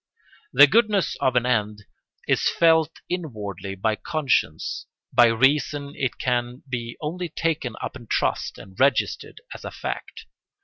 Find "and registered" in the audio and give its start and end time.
8.57-9.41